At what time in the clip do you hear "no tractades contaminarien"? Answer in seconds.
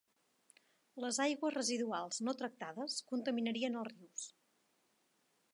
2.29-3.81